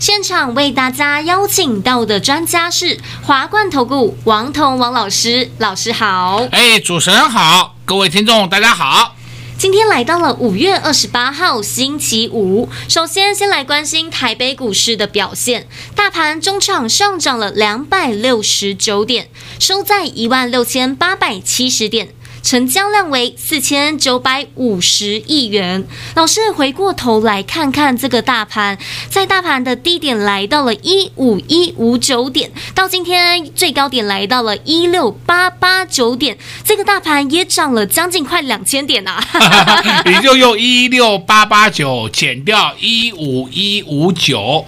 [0.00, 6.48] 现场为大家邀请到的专家是华冠投顾王彤王老师，老师好。
[6.52, 9.14] 哎，主持人好，各位听众大家好。
[9.58, 22.14] 今天来到了五月二十八号星期五，首先先来关心台北股市的表现，大盘中场上涨了两百六十九点，收在一万六千八百七十点。
[22.42, 25.86] 成交量为四千九百五十亿元。
[26.14, 39.22] 老师回过头来看看这个大盘，在大盘的低点来到了一五一五九点，到今天最高点来到了一六八八九点，这个大盘也涨了将近快两千点啊！
[40.06, 44.66] 你就用一六八八九减掉一五一五九，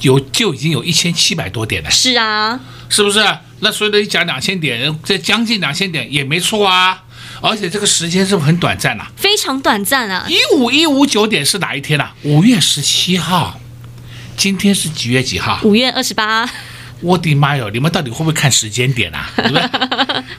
[0.00, 1.90] 有就已经有一千七百多点了。
[1.90, 3.24] 是啊，是不是？
[3.60, 7.02] 那所以你讲两千点，这将近两千点也没错啊。
[7.40, 9.04] 而且这个时间是不是很短暂呐？
[9.16, 10.26] 非常短暂啊！
[10.28, 12.10] 一五一五九点是哪一天呐？
[12.22, 13.58] 五月十七号，
[14.36, 15.60] 今天是几月几号？
[15.64, 16.48] 五月二十八。
[17.00, 17.70] 我的妈哟！
[17.70, 19.30] 你们到底会不会看时间点啊？
[19.36, 19.62] 对不对？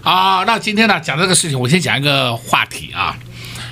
[0.04, 3.18] 啊，那今天呢讲这个事情，我先讲一个话题啊。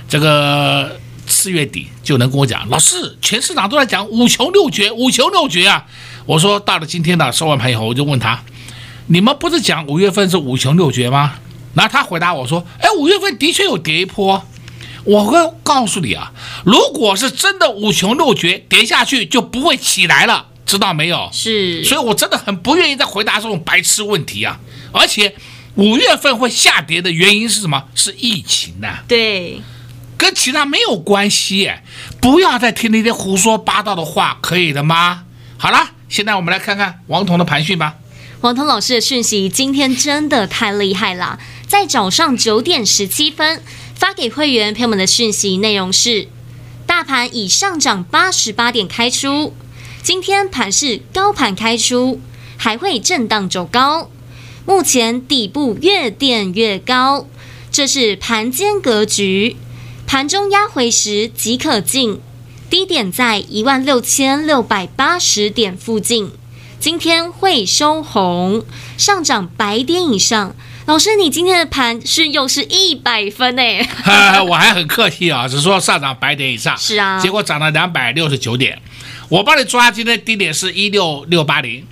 [0.08, 5.86] 这个四月底就能跟我讲，老师，全市场都在讲五穷六绝，五穷六绝啊！
[6.26, 8.42] 我说到了今天呢，收完盘以后，我就问他，
[9.06, 11.36] 你们不是讲五月份是五穷六绝吗？
[11.80, 14.46] 然后他回答我说：“哎，五月份的确有跌一波。
[15.06, 16.34] 我会告诉你啊，
[16.66, 21.30] 如果是真的五穷六绝，跌下去就不会起来了，知道没有？
[21.32, 21.82] 是。
[21.86, 24.60] 所以我真的很不愿意再回答这种白痴问题啊。
[24.92, 25.34] 而且
[25.76, 27.86] 五月份会下跌的原因是什么？
[27.96, 29.04] 是疫情呐、啊。
[29.08, 29.62] 对，
[30.18, 31.72] 跟其他没有关系。
[32.20, 35.24] 不要再听那些胡说八道的话，可以的吗？
[35.58, 37.96] 好了，现在我们来看看王彤的盘讯吧。
[38.42, 41.38] 王彤老师的讯息今天真的太厉害了，
[41.70, 43.62] 在早上九点十七分
[43.94, 46.28] 发给会员朋友们的讯息内容是：
[46.88, 49.54] 大盘已上涨八十八点开出，
[50.02, 52.20] 今天盘是高盘开出，
[52.58, 54.10] 还会震荡走高，
[54.66, 57.28] 目前底部越垫越高，
[57.72, 59.56] 这是盘间格局，
[60.08, 62.20] 盘中压回时即可进，
[62.68, 66.32] 低点在一万六千六百八十点附近。
[66.80, 68.66] 今天会收红，
[68.98, 70.56] 上涨百点以上。
[70.90, 73.62] 老师，你今天的盘是又是一百分呢？
[74.50, 76.76] 我还很客气啊，只说上涨百点以上。
[76.80, 78.82] 是啊，结果涨了两百六十九点。
[79.30, 81.86] 我帮你抓，今天低点是一六六八零。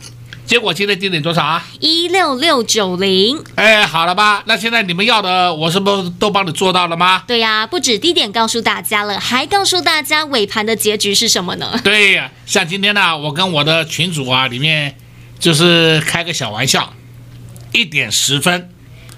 [0.47, 1.63] 结果今天低点多少啊？
[1.79, 3.39] 一六六九零。
[3.53, 4.41] 哎，好了吧？
[4.47, 7.23] 那现在你们要的，我是不是都帮你做到了吗？
[7.27, 11.79] 对呀、啊，不止低点告诉大家了，还告诉大家尾盘的结局是什么呢？
[11.83, 14.97] 对呀，像今天呢，我跟我的群主啊里面
[15.39, 16.91] 就是开个小玩笑，
[17.73, 18.71] 一点十分，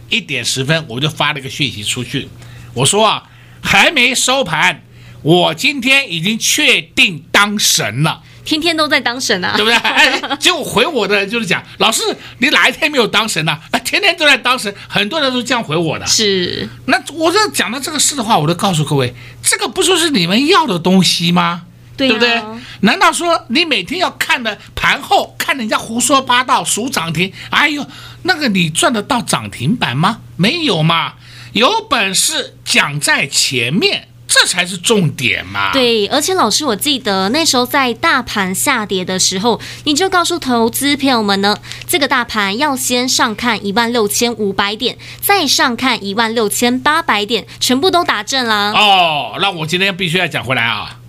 [0.09, 2.27] 一点十分我就发了一个讯息出去，
[2.73, 3.23] 我说啊，
[3.61, 4.83] 还没收盘，
[5.21, 8.23] 我今天已经确定当神了。
[8.45, 9.77] 天天都在当神啊，对不对？
[9.77, 12.01] 哎，结果回我的人就是讲，老师，
[12.39, 13.51] 你哪一天没有当神呢？
[13.51, 13.61] 啊？
[13.71, 16.07] 哎，天天都在当神，很多人都这样回我的。
[16.07, 21.65] 是，那我这讲到这个事的话，我都告诉各位，这个不就是你们要的东西吗？
[21.95, 22.41] 对，啊、对不对？
[22.79, 27.31] 难道说你每天要看的盘后看人家胡说八道数涨停？
[27.51, 27.85] 哎呦，
[28.23, 30.21] 那个你赚得到涨停板吗？
[30.37, 31.13] 没有嘛，
[31.53, 34.07] 有本事讲在前面。
[34.31, 35.71] 这才是重点嘛！
[35.73, 41.57] 对，而且老师，我记得那时候在大盘下跌的时候，你就告诉投资朋友们呢，
[41.87, 48.71] 这个大盘要先上看一万六千五百点，再上看一万六千八百点，全部都打正了。
[48.73, 50.99] 哦，那我今天必须要讲回来啊！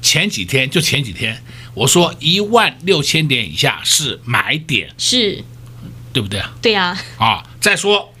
[0.00, 1.42] 前几天就前几天，
[1.74, 5.44] 我说一万六千点以下是买点，是，
[6.12, 6.52] 对不对啊？
[6.62, 6.98] 对呀。
[7.18, 8.12] 啊，再说。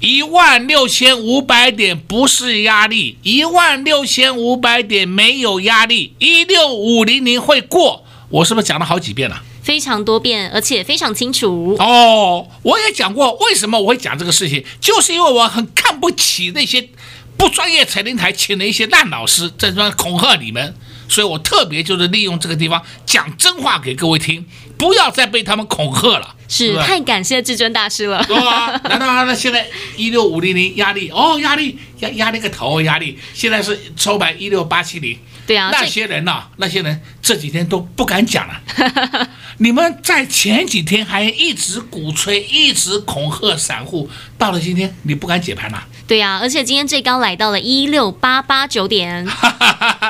[0.00, 9.42] 一万六千五百点不是压力，一万六千五百点没有压力，一六五零零会过，我是不是讲了好几遍了？
[9.60, 11.76] 非常多遍，而且非常清楚。
[11.80, 16.88] 哦，我也讲过，为什么我会讲这个事情，就是因为我很看不起那些
[17.36, 20.76] 不专业财经台请的一些烂老师在这恐吓你们，
[21.08, 24.46] 所以我特别就是利用这个地方讲真话给各位听，
[24.78, 26.36] 不要再被他们恐吓了。
[26.48, 28.18] 是，是太感谢至尊大师了。
[28.48, 29.66] 啊，难道那现在
[29.96, 31.10] 一六五零零压力？
[31.10, 33.18] 哦，压力压压力个头，压力。
[33.34, 39.28] 现在是收盘一六八七零，对啊，那些人呐、啊，那些人这几天都不敢讲了。
[39.60, 45.84] 你们在前几天还一直鼓吹，一直恐吓散户，到了今天你不敢解盘了。
[46.06, 49.26] 对啊，而且今天最高来到了一六八八九点。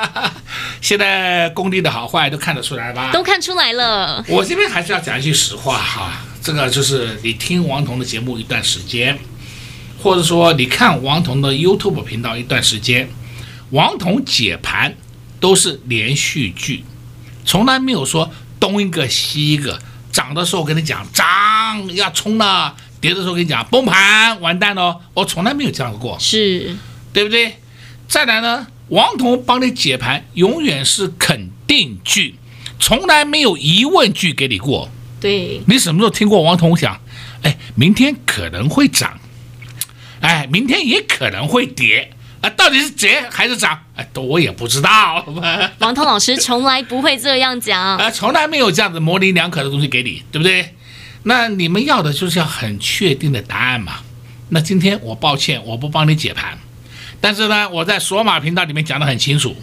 [0.82, 3.10] 现在功力的好坏都看得出来吧？
[3.10, 4.22] 都看出来了。
[4.28, 9.18] 我这边还是要讲一句实话哈，这个就是你听王彤的节目一段时间，
[10.02, 13.08] 或者说你看王彤的 YouTube 频道一段时间，
[13.70, 14.94] 王彤解盘
[15.40, 16.84] 都是连续剧，
[17.46, 19.78] 从来没有说东一个西一个，
[20.12, 26.76] 涨的时候跟你讲涨要冲了，跌的时候跟你讲崩盘完蛋了，我从来没有这样过，是
[27.12, 27.58] 对不对？
[28.08, 32.36] 再来呢，王彤帮你解盘永远是肯定句，
[32.78, 34.88] 从来没有疑问句给你过。
[35.20, 37.00] 对，你什么时候听过王彤讲？
[37.42, 39.18] 哎，明天可能会涨，
[40.20, 42.12] 哎，明天也可能会跌。
[42.40, 43.78] 啊，到底是跌还是涨？
[43.96, 45.24] 哎，都我也不知道。
[45.80, 50.74] 王涛老师从来不会这样讲， 啊，从来没有这样子模棱两可的东西给你，对不对？
[51.24, 54.00] 那你们要的就是要很确定的答案嘛。
[54.50, 56.56] 那今天我抱歉，我不帮你解盘，
[57.20, 59.56] 但是呢，我在索马频道里面讲得很清楚，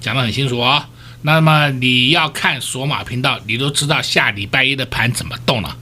[0.00, 0.86] 讲得很清楚哦。
[1.22, 5.76] 那么你要看索马频道，你都知道下礼拜一的盘怎么动了。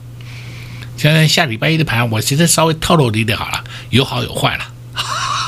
[0.97, 4.65] 现在下礼拜一的盘，我现在稍微透露一点好了，有好有坏了。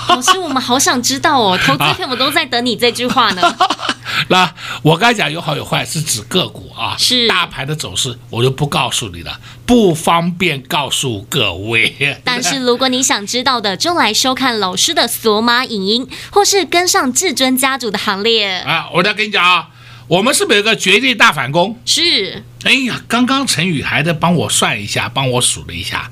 [0.07, 3.55] 老师，我们好想知道哦， 投资片我都在等你这句话呢。
[4.29, 4.51] 那
[4.81, 11.95] 我刚才讲有好有坏，是指个股啊，是大盘的走势，我就不告诉你了，不方便告诉各位。
[12.23, 18.89] 但是如果你想知道的，就来收看老师的索马影音，或是跟上至尊家族的行列啊。
[18.93, 19.69] 我再跟你讲啊，
[20.07, 21.79] 我们是不是有个绝地大反攻？
[21.85, 22.43] 是。
[22.63, 26.11] 哎呀，刚刚陈宇还在帮我算一下，帮我数了一下。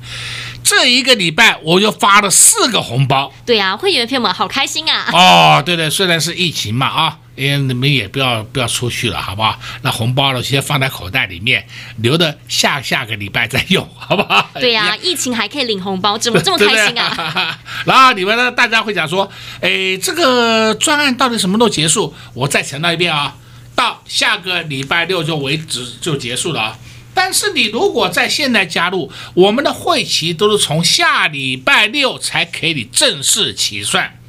[0.66, 5.08] 这一个礼拜我就发了四个红包，对呀、啊，会员朋友们好开心啊！
[5.14, 9.60] 哦，对对，虽然是疫情嘛啊，哎，你们也不要不要出去了，好不好？
[9.84, 11.68] 那红包呢，先放在口袋里面，
[11.98, 14.50] 留着下下个礼拜再用， 好不好？
[14.56, 17.60] 对呀、啊，疫情还可以领红包，怎么这么开心啊？
[17.86, 19.32] 然后你们呢，大家会讲说，
[19.62, 22.12] 哎，这个专案到底什么时候结束？
[22.34, 23.36] 我再强调一遍啊，
[23.76, 26.78] 到下个礼拜六就为止就结束了啊。
[27.16, 34.20] 但是你如果在现在加入，我们的会期都是从下礼拜六才给你正式起算，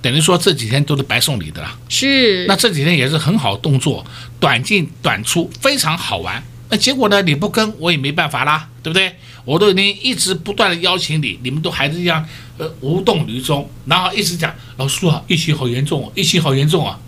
[0.00, 1.78] 等于说这几天都是白送你的了。
[1.88, 4.06] 是，那这几天也是很好动作，
[4.38, 6.44] 短进短出，非常好玩。
[6.68, 7.22] 那结果呢？
[7.22, 9.16] 你不跟我也没办法啦，对不对？
[9.44, 12.26] 我都已经一直不断的邀请你，你们都还是一样，
[12.58, 16.98] 呃，无动于衷，然后一直讲老师啊，疫情好严重啊，疫情好严重啊。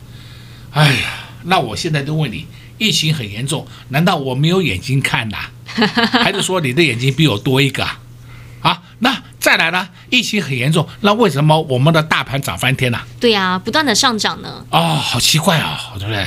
[0.70, 2.46] 哎呀，那我现在就问你。
[2.78, 5.38] 疫情很严重，难道我没有眼睛看呐？
[6.12, 8.00] 还是说你的眼睛比我多一个啊？
[8.62, 9.88] 啊，那再来呢？
[10.10, 12.98] 疫情很严重，那为什么我们的大盘涨翻天呢？
[13.20, 14.64] 对呀，不断的上涨呢。
[14.70, 16.26] 哦，好奇怪啊，对不对？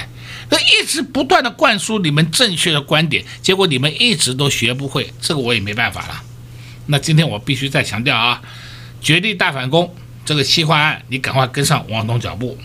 [0.52, 6.22] 那一直不断的灌输你们正确的观点，结果你们一直都学不会，这个我也没办法了。
[6.88, 8.42] 那今天我必须再强调啊，
[9.02, 9.94] 绝地大反攻
[10.26, 12.58] 这个企划案，你赶快跟上王东脚步。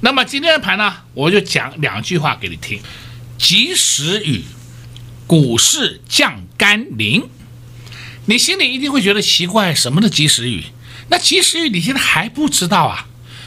[0.00, 2.80] 那么今天的盘呢，我就讲两句话给你听。
[3.38, 4.44] 及时雨，
[5.26, 7.28] 股市降甘霖。
[8.26, 10.64] 你心里一定会觉得奇怪，什么的及时雨？
[11.08, 13.06] 那及时雨你现在还不知道啊？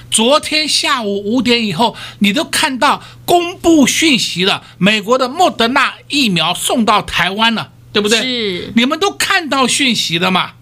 [0.09, 8.21] 昨天下午五点以后，你都看到公布讯息了，美国的莫德纳疫苗送到台湾了，对不对？
[8.21, 8.73] 是。
[8.75, 10.53] 你们都看到讯息了嘛？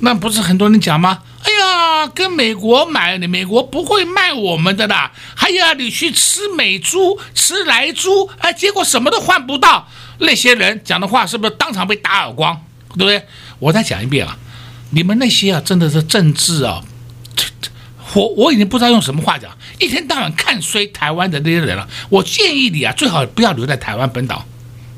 [0.00, 1.22] 那不是很多人讲吗？
[1.42, 5.12] 哎呀，跟美国买，你美国不会卖我们的啦。
[5.34, 9.88] 还有啊，你去吃美猪、吃莱猪，哎，结果什么都换不到。
[10.18, 12.64] 那些人讲的话是不是当场被打耳光？
[12.90, 13.24] 对不对？
[13.58, 14.36] 我再讲一遍啊，
[14.90, 16.82] 你们那些啊，真的是政治啊，
[18.14, 21.88] 我我已经不知道用什么话讲，一天到晚看衰台湾的那些人了。
[22.08, 24.44] 我建议你啊，最好不要留在台湾本岛，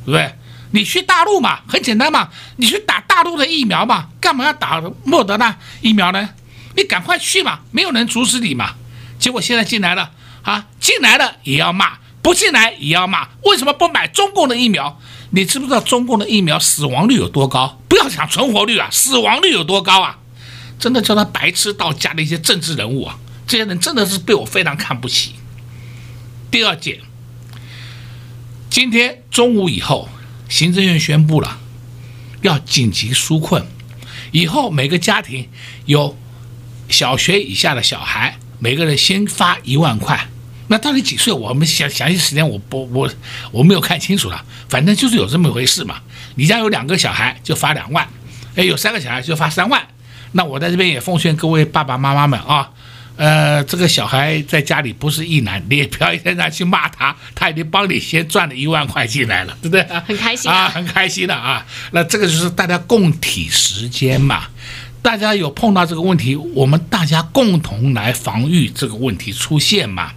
[0.05, 0.35] 对不对？
[0.73, 6.31] 你去大陆嘛，很简单嘛，你去打大陆的疫苗嘛，干嘛要打莫德纳疫苗呢？
[6.75, 8.75] 你赶快去嘛，没有人阻止你嘛。
[9.19, 10.11] 结果现在进来了
[10.41, 13.29] 啊，进来了也要骂，不进来也要骂。
[13.45, 14.99] 为什么不买中共的疫苗？
[15.33, 17.79] 你知不知道中共的疫苗死亡率有多高？
[17.87, 20.19] 不要讲存活率啊，死亡率有多高啊？
[20.79, 25.35] 真的叫他白痴到家的一些政治人物啊，这些人真的是被我非常看不起。
[26.51, 27.01] 第二件，
[28.71, 30.09] 今天中午以后。
[30.53, 31.59] 行政院宣布了，
[32.43, 33.65] 要紧急纾困，
[34.33, 35.49] 以后每个家庭
[35.87, 36.15] 有
[36.91, 40.29] 小学以下的小孩，每个人先发一万块。
[40.69, 41.33] 那到底几岁？
[41.33, 43.11] 我们详详细时间我不我
[43.51, 46.03] 我没有看清楚了，反正就是有这么一回事嘛。
[46.35, 48.07] 你家有两个小孩就发两万，
[48.55, 49.83] 哎，有三个小孩就发三万。
[50.33, 52.71] 那我在这边也奉劝各位爸爸妈妈们啊，
[53.17, 59.83] 呃，这个小孩在家里不是一男，你也不要现在去骂他，他已经帮你先赚了一万块进来了，对不对？
[60.07, 61.65] 很开心啊，啊很开心的啊。
[61.93, 64.45] 那这个就是大家共体时间嘛，
[65.03, 70.13] 大家有碰到这个问题，我们大家共同来防御这个问题出现嘛。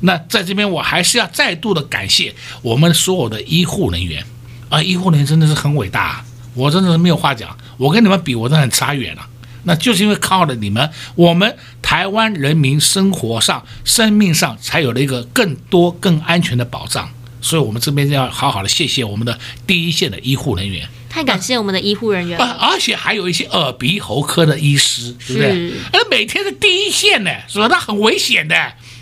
[0.00, 4.24] 那在这边我还是要再度的感谢我们所有的医护人员
[4.70, 9.26] 啊，医护人员真的是很伟大，我真的是没有话讲，我跟你们比，我真的很差远了。
[9.64, 17.10] 那就是因为靠了你们，我们台湾人民生活上、生命上才有了一个更多、更安全的保障。
[17.42, 20.86] 所以，我们这边要好好的谢谢我们的第一线的医护人员。
[21.08, 25.72] 太感谢我们的医护人员，而且还有一些耳鼻喉科的医师，对不对？
[25.92, 27.66] 而每天是第一线呢，是吧？
[27.68, 28.54] 那很危险的，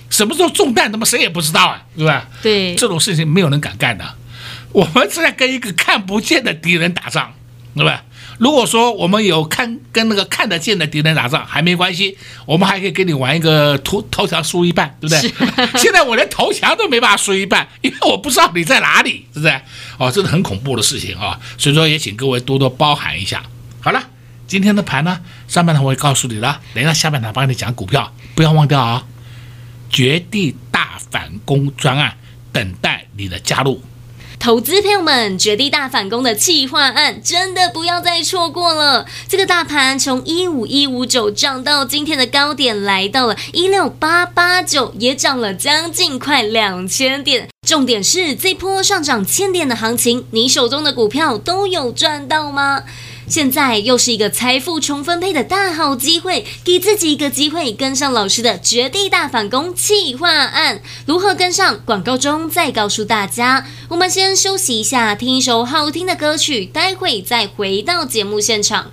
[0.08, 2.28] 什么时候中弹，他妈谁也不知道啊，对吧？
[2.40, 4.04] 对，这种事情没有人敢干的。
[4.72, 7.34] 我们是在跟一个看不见的敌人打仗，
[7.74, 8.04] 对吧？
[8.38, 12.16] 如果说我们有看跟那个看得见的敌人打仗还没关系，
[12.46, 15.68] 我们还可以跟你玩一个投投降输一半，对不对？
[15.78, 19.60] 现在我连投降都没办法输一半，因为我不知道你在哪里，是不是？
[19.98, 21.38] 哦，这是很恐怖的事情啊！
[21.58, 23.42] 所以说也请各位多多包涵一下。
[23.80, 24.00] 好了，
[24.46, 29.04] 今天的盘呢，上半场我也告诉你了，等一下下半场帮你讲股票，不要忘掉啊！
[29.90, 32.16] 绝地大反攻专案，
[32.52, 33.82] 等待你的加入。
[34.38, 39.04] 投资朋友们，绝地大反攻的企划案真的不要再错过了。
[39.28, 47.48] 这个大盘从一五一五九涨到今天的高点，来到了一六八八九，也涨了将近快两千点。
[47.66, 52.84] 重点是这波上涨千点的行情，你手中的股票都有赚到吗？
[53.28, 60.80] 现在又是一个财富重分配的大好机会，给自己一个机会，跟上老师的绝地大反攻计划案。
[61.04, 61.78] 如何跟上？
[61.84, 63.66] 广告中再告诉大家。
[63.88, 68.92] 我们先休息一下，听一首好听的歌曲，待会再回到节目现场。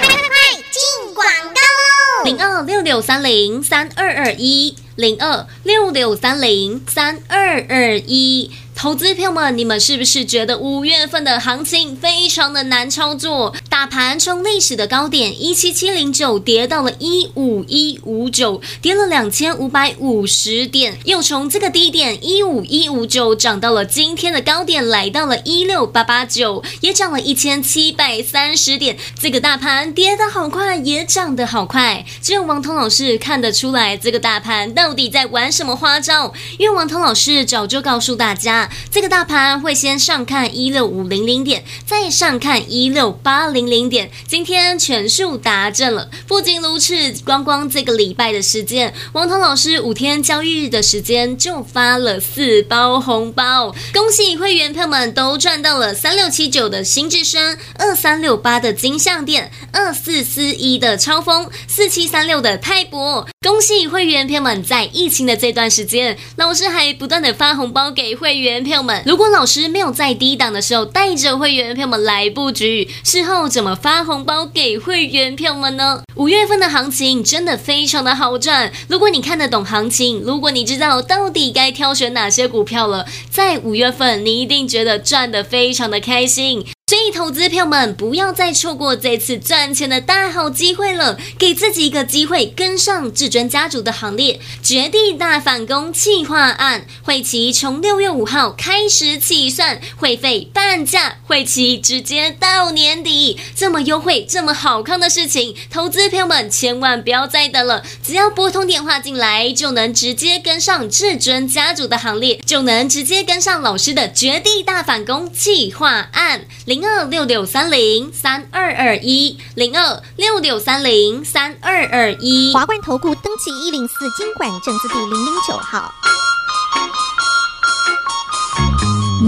[0.00, 2.24] 快快快，进广告喽！
[2.24, 8.50] 零二六六三零三二二一，零二六六三零三二二一。
[8.78, 13.52] 投资票们，你们是不是觉得五月份的行情非常的难操作？
[13.68, 28.96] 大盘从历史的高点一七七零九跌到了一五一五九，跌了两千五百五十点，又从这个低点一五一五九涨到了今天的高点，来到了一六八八九，也涨了一千七百三十点。
[29.20, 36.32] 这个大盘跌得好快，也涨得好快，只有王彤老师看得出来这个大盘到底在玩什么花招。
[36.58, 38.67] 因为王彤老师早就告诉大家。
[38.90, 44.10] 这个大盘会先上看一六五零零点，再上看一六八零零点。
[44.26, 46.10] 今天全数达阵了。
[46.26, 46.94] 不仅如此，
[47.24, 63.26] 光光这个礼拜的时间，王彤老师五天交易日的时间就发了四包红包，恭喜会员朋友们都赚到了三六七九的新至升，二三六八的金象电，二四四一的超丰，四七三六的泰博。
[63.40, 69.02] 恭喜会员朋友们在疫情的这段时间，老师还不断的发红包给会员朋友们。
[69.06, 76.02] 如果老师没有在低档的时候带着会员票们来布局，事后怎么发红包给会员票们呢？
[76.16, 78.72] 五月份的行情真的非常的好赚。
[78.88, 86.64] 如果你看得懂行情，如果你知道到底该挑选哪些股票了，在五月份你一定觉得赚的非常的开心。
[86.88, 116.46] 所以，投资票们不要再错过这次赚钱的大好机会了，给自己一个机会，跟上至尊家族的行列，绝地大反攻计划案，会期从六月五号开始起算，会费半价，会期直接到年底，这么优惠，这么好看的事情，投资票们千万不要再等了，只要拨通电话进来，就能直接跟上至尊家族的行列，就能直接跟上老师的绝地大反攻计划案。
[116.64, 122.52] 零二六六三零三二二一，零二六六三零三二二一。
[122.52, 125.92] 华冠投顾登记一零四经管证字第零零九号。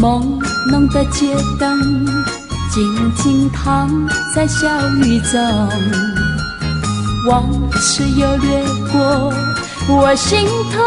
[0.00, 0.38] 朦
[0.71, 2.07] 胧的街灯，
[2.73, 3.88] 静静躺
[4.35, 4.69] 在小
[5.02, 5.40] 雨中，
[7.28, 9.33] 往事又掠过
[9.88, 10.78] 我心头，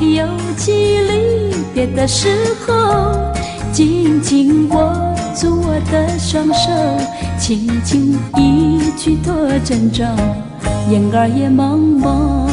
[0.00, 0.26] 有
[0.56, 3.29] 几离别的时候。
[3.72, 4.92] 紧紧握
[5.34, 6.70] 住我的双手，
[7.38, 9.32] 轻轻一句多
[9.64, 10.04] 珍重，
[10.90, 12.50] 眼儿也朦胧。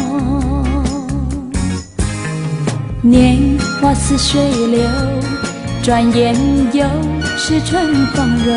[3.01, 4.79] 年华似水流，
[5.81, 6.35] 转眼
[6.71, 6.85] 又
[7.35, 8.53] 是春风柔。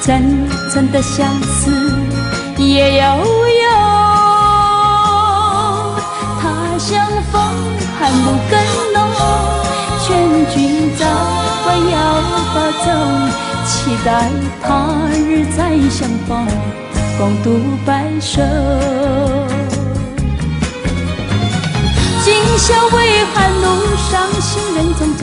[0.00, 0.22] 层
[0.70, 1.70] 层的相思
[2.56, 3.68] 也悠悠，
[6.40, 7.42] 他乡风
[7.98, 8.58] 寒露更
[8.94, 9.59] 浓。
[10.02, 10.08] 劝
[10.54, 11.04] 君早
[11.66, 11.94] 晚要
[12.54, 12.86] 保重，
[13.66, 13.70] 期
[14.04, 14.08] 待
[14.62, 14.68] 他
[15.14, 15.58] 日再
[15.90, 16.28] 相逢。
[17.18, 17.46] 共度
[17.84, 17.88] 白
[18.18, 18.40] 首。
[22.24, 23.66] 今宵微寒，路
[24.10, 25.22] 上行人匆匆，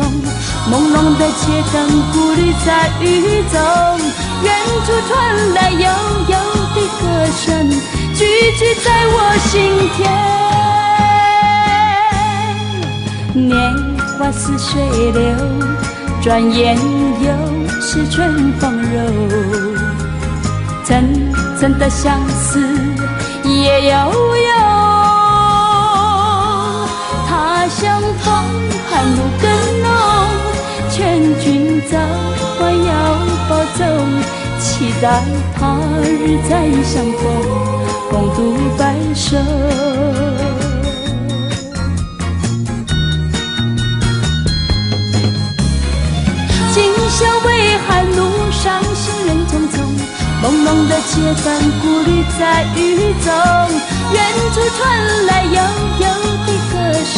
[0.71, 1.41] 朦胧的街
[1.73, 1.75] 灯，
[2.13, 2.67] 孤旅在
[3.01, 3.03] 雨
[3.51, 3.55] 中。
[4.43, 4.45] 远
[4.85, 5.13] 处传
[5.55, 5.77] 来悠
[6.29, 6.35] 悠
[6.75, 7.01] 的歌
[7.35, 7.45] 声，
[8.13, 8.19] 句
[8.57, 9.15] 句在我
[9.47, 9.49] 心
[9.95, 9.97] 田。
[13.33, 13.53] 年
[14.17, 14.81] 花似水
[15.11, 15.21] 流，
[16.23, 16.75] 转眼
[17.21, 18.99] 又是春风柔。
[20.83, 21.03] 层
[21.59, 22.59] 层的相思
[23.43, 23.95] 夜悠
[24.37, 24.49] 悠。
[27.27, 28.33] 他乡逢
[28.89, 29.45] 寒露更
[29.83, 29.87] 浓，
[30.89, 31.97] 劝君早
[32.59, 32.91] 晚要
[33.47, 33.85] 保重，
[34.59, 35.23] 期待
[35.59, 36.51] 他日再
[36.83, 37.21] 相逢，
[38.09, 39.37] 共度白首。
[50.67, 51.11] 胧的街
[51.45, 51.47] 灯，
[51.79, 52.77] 孤旅在雨
[53.23, 53.31] 中，
[54.11, 54.15] 远
[54.53, 54.79] 处传
[55.27, 55.57] 来悠
[56.01, 56.05] 悠
[56.45, 56.47] 的。
[56.69, 56.73] 歌
[57.05, 57.15] 声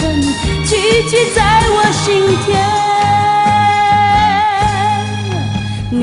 [0.68, 0.70] 句
[1.10, 1.39] 句在
[1.72, 2.06] 我心
[2.46, 2.48] 田，
[5.89, 6.00] 年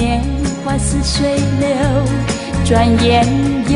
[0.64, 1.14] 华似水
[1.60, 1.70] 流，
[2.64, 3.24] 转眼
[3.68, 3.74] 又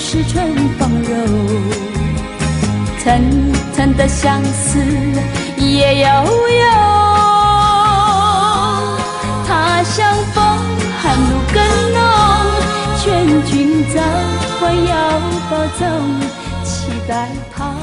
[0.00, 0.34] 是春
[0.76, 1.10] 风柔。
[2.98, 3.06] 层
[3.72, 4.80] 层的相思
[5.58, 6.64] 夜悠悠，
[9.46, 10.42] 他乡风
[11.00, 11.62] 寒露更，
[13.02, 14.00] 劝君早
[14.62, 15.82] 晚要保重。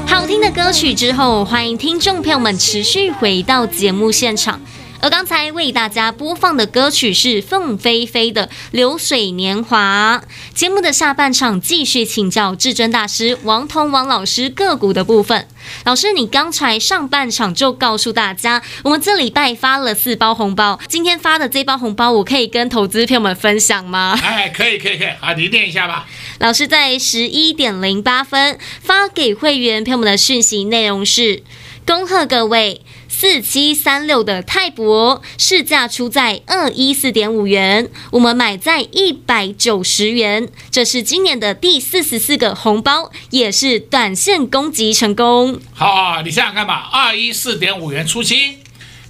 [0.06, 4.58] 好听的歌曲之后，欢迎听众朋友们持续回到节目现场。
[5.02, 10.22] 而刚才为大家播放的歌曲是凤飞飞的《流水年华》。
[10.54, 15.48] 节目的下半场继续请教至尊大师王彤王老师个股的部分。
[15.84, 24.18] 老师，你刚才上半场就告诉大家，我们这礼拜发了四包红包，今天发的这包红包，我可以跟投资朋友们分享吗？
[24.22, 25.08] 哎，可以，可以，可以。
[25.18, 26.06] 好，你念一下吧。
[26.38, 31.42] 老师在十一点零八分发给会员朋友们的讯息内容是：
[31.86, 32.82] 恭贺各位。
[33.20, 45.60] 四七三六的泰博市价出在二一四点五元，我们买在一百九十元，这是今年的第四十四个红包，也是短线攻击成功。
[45.74, 48.56] 好，好，你想想看吧，二一四点五元出清，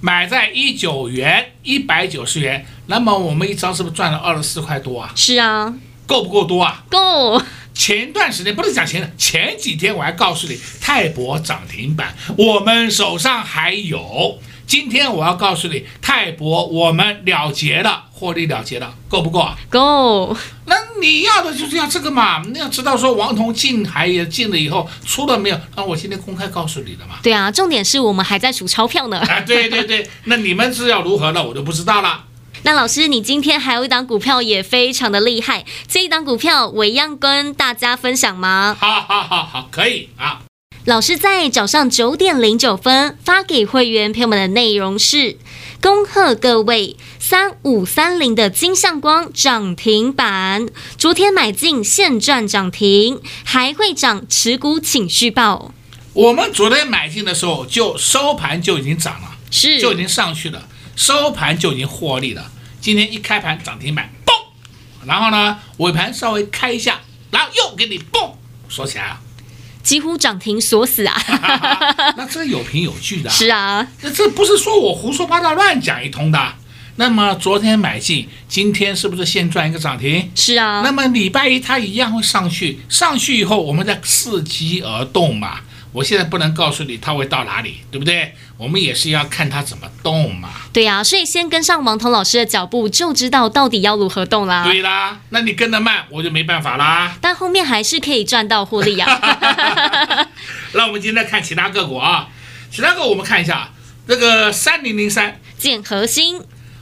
[0.01, 5.13] 买在一九元，一百九十元，那么我们一张是不是赚了二十四块多啊？
[5.15, 5.73] 是啊，
[6.05, 6.83] 够不够多啊？
[6.89, 7.41] 够。
[7.73, 14.39] 前段时间不是讲前前几天我还告诉你泰博涨停板，我们手上还有。
[14.67, 19.57] 今天我要告诉你泰博我们了结了，获利了结了，够不够啊？
[19.69, 20.37] 够。
[20.65, 22.41] 那你要的就是要这个嘛？
[22.45, 25.59] 你要知道说王彤进还也进了以后出了没有？
[25.75, 27.15] 那我今天公开告诉你的嘛。
[27.21, 29.19] 对啊，重点是我们还在数钞票呢。
[29.19, 31.43] 啊，对对对，那你们是要如何呢？
[31.43, 32.23] 我就不知道了。
[32.63, 38.77] 那老师，你今天还有一档股票也非常的厉害，这一档股票我一样跟大家分享吗？
[38.79, 40.41] 好，好，好，好，可以啊。
[40.85, 45.37] 老师在早上九点零九分发给会员朋友们的内容是：
[45.81, 55.73] 恭贺各位三五三零的金相光涨停板，昨天买进现赚涨停，还会涨，持股请续报。
[56.13, 60.67] 我们昨天买进的时候就收盘就已经涨了，是就已经上去了。
[60.95, 64.33] 收盘就已经获利了，今天一开盘涨停板，嘣，
[65.05, 66.99] 然后呢尾盘稍微开一下，
[67.31, 68.31] 然后又给你嘣
[68.69, 69.19] 锁起来了，
[69.83, 71.15] 几乎涨停锁死啊！
[72.15, 76.53] 那这有凭有据的， 是啊，那这不是说我胡说八道乱讲一通的。
[76.97, 80.29] 那么昨天买进，今天是不是先赚一个涨停？
[80.35, 80.81] 是啊。
[80.83, 85.61] 那么礼拜一它一样会上去，上去以后我们再伺机而动嘛。
[85.91, 88.33] 我现在不能告诉你它会到哪里，对不对？
[88.57, 90.49] 我们也是要看它怎么动嘛。
[90.71, 94.63] 对呀、啊，所以先跟上王彤老师的脚步，就知道到底要如何动啦。
[94.63, 97.17] 对啦，那你跟得慢，我就没办法啦。
[97.19, 100.27] 但后面还是可以赚到获利呀、啊。
[100.73, 102.29] 那我们今天看其他个股啊，
[102.71, 103.69] 其他个股我们看一下，
[104.07, 106.41] 这个三零零三建核心。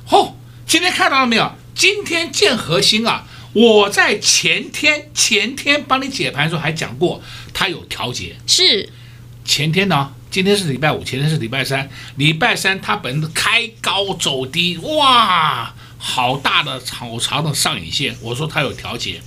[0.09, 0.35] 哦，
[0.67, 1.51] 今天看到了没有？
[1.73, 3.25] 今天建核心啊。
[3.53, 7.19] 我在前天前天帮你解盘的时候还讲过，
[7.51, 8.35] 它有调节。
[8.45, 8.87] 是
[9.49, 11.89] 前天呢，今天是礼拜五，前天是礼拜三。
[12.17, 18.15] 礼拜三它本开高走低，哇，好大的好长的上影线。
[18.21, 19.19] 我说它有调节，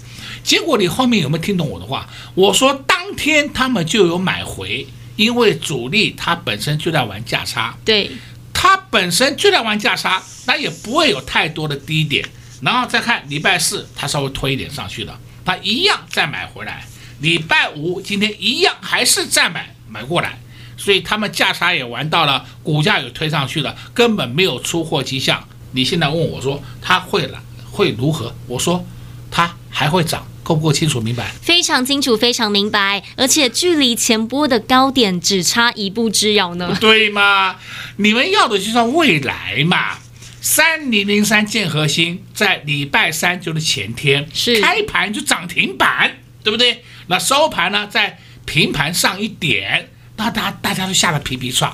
[0.45, 2.09] 结果你后面有没有听懂我的话？
[2.37, 8.09] 我说当天他们就有买回，因为主力它本身就在玩价差，对，
[8.55, 12.25] 它本身就在玩价差，那也不会有太多的低点。
[12.61, 16.87] 然后再看礼拜四，它稍微推一点上去了，它一样再买回来。
[17.19, 20.39] 礼拜五今天一样还是再买买过来，
[20.77, 25.47] 所以他们价差也玩到了，股价也推上去了，根本没有出货迹象。
[25.73, 28.35] 你现在问我说它会了会如何？
[28.47, 28.85] 我说
[29.31, 31.31] 它还会涨，够不够清楚明白？
[31.41, 36.77] 非常清楚，非常明白，而且距离前波的高点只差一步之遥呢。
[36.81, 37.57] 对吗？
[37.97, 39.99] 你们要的就是未来嘛。
[40.41, 46.83] 三零零三建核心在礼拜三就是前天是开盘就涨停板，对不对？
[47.07, 51.71] 那收盘呢，在平盘上一点，那大家大家都吓得皮皮剉。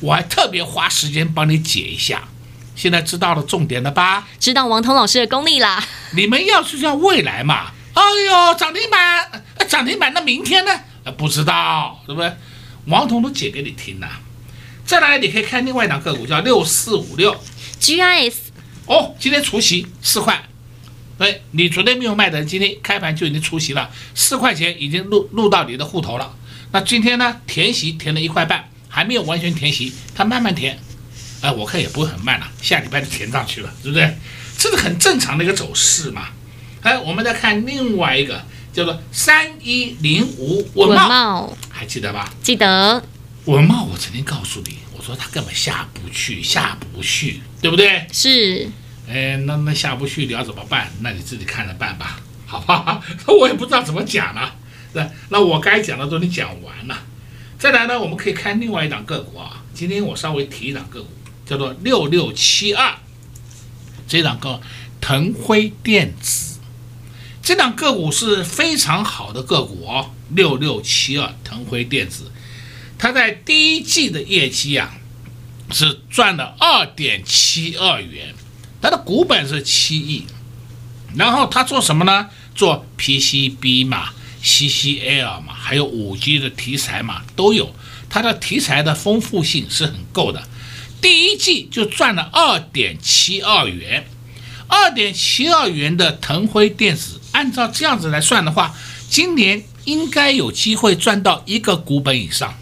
[0.00, 2.24] 我还特别花时间帮你解一下。
[2.74, 4.26] 现在知道了重点了吧？
[4.40, 5.84] 知道王彤老师的功力啦。
[6.12, 10.80] 你们要是叫未来嘛，哎呦，涨停板，涨停板，那明天呢？
[11.16, 12.32] 不知道，对不对？
[12.86, 14.08] 王彤都解给你听了。
[14.84, 17.36] 再来，你可以看另外一档个股，叫六四五六。
[17.78, 18.34] GIS
[18.86, 20.42] 哦，今天除息四块，
[21.22, 26.34] 对，你昨天没有卖的人，今天开盘就已经出席了，四块钱已经入入到你的户头了。
[26.72, 30.76] 那今天呢，填息填了一块半，还没有完全填息，它慢慢填，
[31.40, 34.16] 哎，我看也不会很慢了，下礼拜就填上去了，对不对？
[34.58, 36.30] 这是很正常的一个走势嘛。
[36.80, 42.34] 哎，我们再看另外一个叫做三一零五文茂，还记得吧？
[42.42, 43.00] 记得。
[43.44, 44.78] 文茂，我曾经告诉你。
[44.96, 48.06] 我说他根本下不去，下不去，对不对？
[48.12, 48.68] 是。
[49.08, 50.90] 哎，那那下不去，你要怎么办？
[51.00, 53.02] 那你自己看着办吧，好吧？
[53.26, 54.54] 我也不知道怎么讲了。
[54.92, 57.02] 那那我该讲的都你讲完了。
[57.58, 59.62] 再来呢，我们可以看另外一档个股啊。
[59.74, 61.08] 今天我稍微提一档个股，
[61.46, 62.94] 叫做六六七二，
[64.06, 64.60] 这档个
[65.00, 66.60] 腾辉电子，
[67.42, 70.10] 这档个股是非常好的个股哦。
[70.30, 72.30] 六六七二腾辉电子。
[72.98, 74.94] 它在第一季的业绩啊，
[75.70, 78.34] 是赚了二点七二元，
[78.82, 80.26] 它的股本是七亿，
[81.14, 82.28] 然后它做什么呢？
[82.54, 84.10] 做 PCB 嘛
[84.42, 87.74] ，CCL 嘛，还有五 G 的题材嘛，都有。
[88.10, 90.46] 它的题材的丰富性是很够的，
[91.00, 94.06] 第一季就赚了二点七二元，
[94.66, 98.74] 二点七二元的腾辉电子，按照这样子来算的话，
[99.08, 102.54] 今年应该有机会赚到一个股本以上。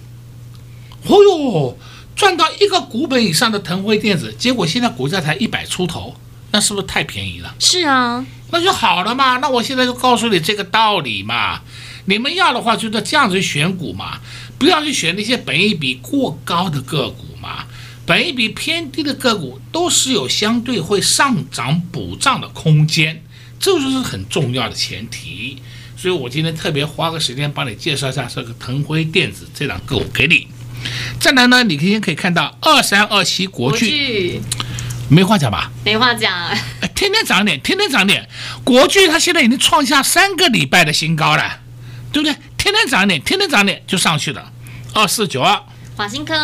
[1.06, 1.78] 哦哟，
[2.20, 6.14] 赚到一个股本以上的腾辉电子，结果现在股价才一百出头，
[6.50, 7.54] 那是不是太便宜了？
[7.58, 9.38] 是啊，那就好了嘛。
[9.38, 11.62] 那我现在就告诉你这个道理嘛。
[12.04, 14.20] 你们要的话，就这样子选股嘛，
[14.58, 17.64] 不要去选那些本益比过高的个股嘛。
[18.04, 23.24] 本益比偏低的个股都是有相对会上涨补涨的空间，
[23.58, 25.56] 这就是很重要的前提。
[25.96, 30.46] 所以我今天特别花个时间帮你介绍一下这个腾辉电子这档个股给你。
[31.18, 34.40] 再来呢，你今天可以看到二三二七国巨，
[35.08, 35.70] 没话讲吧？
[35.84, 36.32] 没话讲，
[36.94, 38.28] 天天涨点，天天涨点。
[38.64, 41.60] 国巨它现在已经创下三个礼拜的新高了，
[42.12, 42.34] 对不对？
[42.56, 44.50] 天天涨点，天天涨点就上去了。
[44.94, 45.60] 二四九二，
[45.96, 46.34] 华新科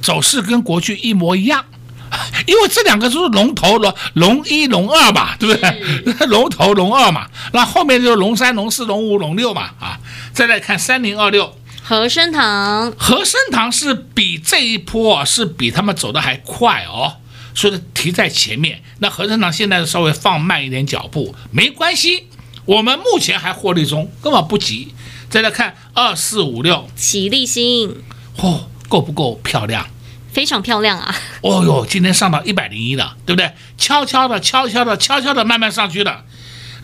[0.00, 1.64] 走势跟国巨一模一样，
[2.46, 6.26] 因为这两个都是龙头龙龙一龙二嘛，对不对？
[6.28, 9.98] 龙头龙二嘛，那后面就是龙三龙四龙五龙六嘛啊。
[10.32, 11.58] 再来看三零二六。
[11.86, 17.18] 和生堂，和生堂是比这一波是比他们走的还快哦，
[17.54, 18.82] 所以提在前面。
[19.00, 22.26] 那和生堂现在稍微放慢一点脚步，没关系，
[22.64, 24.94] 我们目前还获利中，根本不急。
[25.28, 27.94] 再来看二四五六，奇力新，
[28.38, 29.86] 哦，够不够漂亮？
[30.32, 31.14] 非常漂亮啊！
[31.42, 33.52] 哦哟，今天上到一百零一了，对不对？
[33.76, 36.24] 悄悄的，悄悄的，悄悄的，慢慢上去了。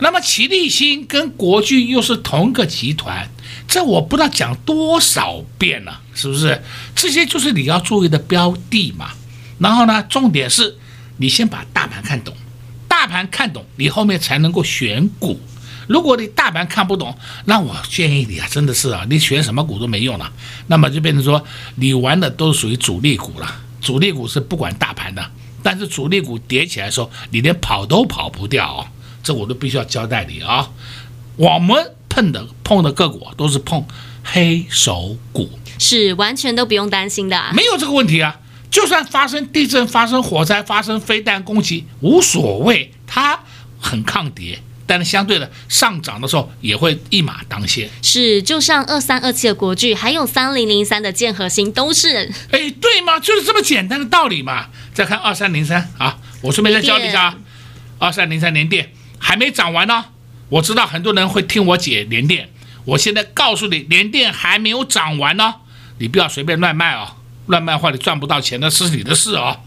[0.00, 3.30] 那么奇力新跟国巨又是同个集团。
[3.70, 6.60] 这我不知道讲多少遍了，是不是？
[6.96, 9.12] 这些就是你要注意的标的嘛。
[9.60, 10.76] 然后呢，重点是
[11.18, 12.34] 你先把大盘看懂，
[12.88, 15.38] 大盘看懂，你后面才能够选股。
[15.86, 20.32] 如果你大盘看不懂，那我建议你啊，真的是啊，你选什么股都没用了。
[20.66, 21.44] 那么就变成说，
[21.76, 23.54] 你玩的都是属于主力股了。
[23.80, 25.30] 主力股是不管大盘的，
[25.62, 28.86] 但是主力股跌起来的时候，你连跑都跑不掉哦。
[29.22, 30.68] 这我都必须要交代你啊，
[31.36, 31.92] 我们。
[32.10, 33.82] 碰的碰的个股都是碰
[34.22, 38.36] 黑手股，是完全都不用担心的，没有这个问题啊。
[38.70, 43.40] 就算发生地震、发生火灾、发生飞弹攻击，无所谓，它
[43.80, 47.90] 很抗跌，但是相对的上涨的时候也会一马当先。
[48.00, 52.32] 是，就像二三二七的国巨，还有三零零三的建和兴都是。
[52.52, 53.18] 哎，对吗？
[53.18, 54.68] 就是这么简单的道理嘛。
[54.94, 57.38] 再看二三零三啊，我顺便再教你一下啊，
[57.98, 60.04] 二三零三联电还没涨完呢。
[60.50, 62.50] 我知道很多人会听我解连电，
[62.84, 65.54] 我现在告诉你，连电还没有涨完呢，
[65.98, 69.60] 你不要随便乱卖哦，乱卖的话你赚不到钱，那是你的事哦。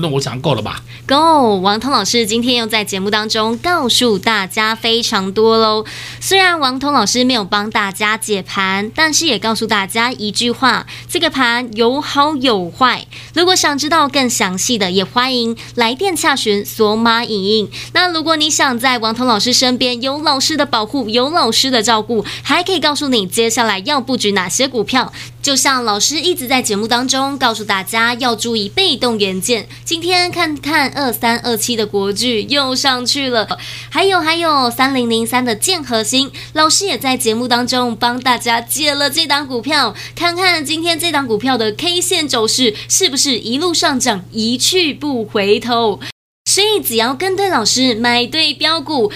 [0.00, 5.84] 那我讲够了吧够王通老师今天又在节目当中告诉大家非常多喽。
[6.20, 13.06] 虽然王通老师没有帮大家解盘，但是也告诉大家一句话：这个盘有好有坏。
[13.34, 17.70] 如果想知道更详细的，也欢迎来电洽询索马影音。
[17.92, 25.12] 那如果你想在王通老师身边有老师的保护，有老师的照顾，还可以告诉你接下来要布局哪些股票。
[25.48, 29.66] 就像老师一直在节目当中告诉大家要注意被动元件。
[29.82, 33.58] 今天看看二三二七的国巨又上去了，
[33.88, 45.98] 还有还有三零零三的建核心，老师也在节目当中帮大家解了这档股票，看看今天这档股票的 K 线走势是不是一路上涨，一去不回头。
[46.44, 49.10] 所以只要跟对老师，买对标股。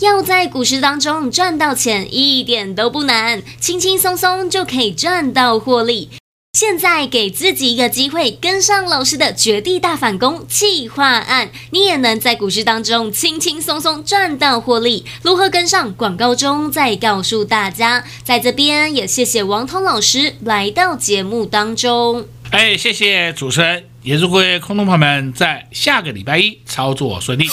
[0.00, 6.10] 要在股市当中赚到钱一点都不难，轻轻松松就可以赚到获利。
[6.56, 15.04] 现在给自己一个机会，跟上老师的绝地大反攻计划案，你也能在股市当中轻轻松松赚到获利。
[15.22, 15.92] 如何跟上？
[15.94, 18.04] 广告中再告诉大家。
[18.22, 22.28] 在这边也谢谢王通老师来到节目当中。
[22.50, 27.48] 哎，谢谢主持人，也祝各位空头朋友们在下个礼拜一操作顺利。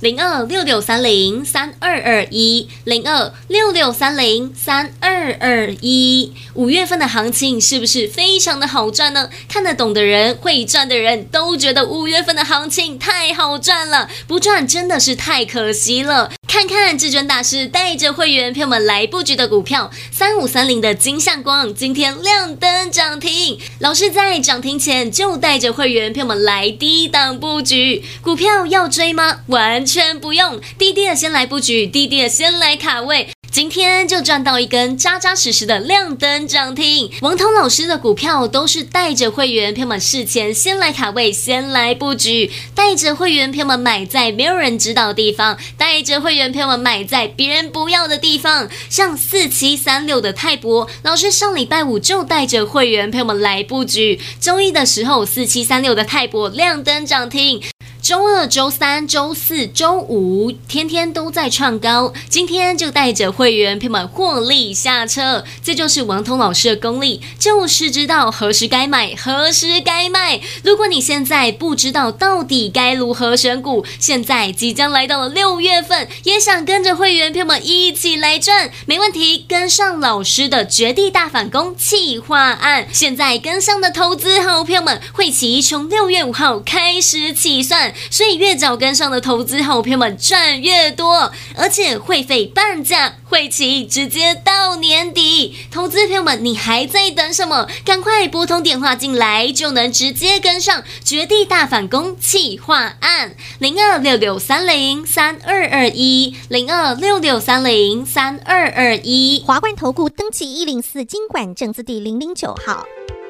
[0.00, 6.32] 零二六六三零三二二一，零二六六三零三二二一。
[6.54, 9.28] 五月份的行情是不是非常的好赚呢？
[9.46, 16.32] 看得懂的人，会赚的人都觉得五月份的行情太好赚了，不赚真的是太可惜了。
[16.52, 23.56] 看看至尊大师带着会员朋友们来布局的股票，三五三零的金像光今天亮灯涨停。
[23.78, 29.42] 老师在涨停前就带着会员朋友们来低档布局股票，要追吗？
[29.46, 33.28] 完全不用，滴滴的先来布局，滴滴的先来卡位。
[33.50, 37.10] 今天就赚到一根扎扎实实的亮灯涨停。
[37.20, 48.68] 王彤老师的股票都是带着会员朋友们事前先来卡位，先来布局，带着会员朋友们买在没有人知道的地方，带着会员朋友们买在别人不要的地方。
[48.88, 57.60] 像四七三六的泰博，老师上礼拜五就带着会员朋友们来布局，周一的时候四七三六的泰博亮灯涨停。
[58.00, 62.12] 周二、周三、周四、周五，天天都在创高。
[62.30, 70.40] 今天就带着会员朋友们获利下车，这就是王通老师的功力，就是知道何时该买，何时该卖。
[70.64, 82.88] 如果你现在不知道到底该如何选股，现在即将来到了六月份，也想跟着会员朋友们一起来赚，没问题，跟上老师的绝地大反攻企划案。
[82.92, 87.89] 现在跟上的投资好朋友们，会期从六月五号开始起算。
[88.10, 95.56] 所以越早跟上的投资好朋友们赚越多，而且会费半价，会期直接到年底。
[95.70, 97.68] 投资朋友们，你还在等什么？
[97.84, 112.84] 赶快拨通电话进来，就能直接跟上绝地大反攻企划案零二六六三零三二二一零二六六三零三二二一华冠投顾登记一零四金管证字第零零九号。